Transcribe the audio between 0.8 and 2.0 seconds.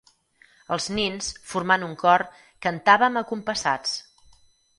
nins, formant un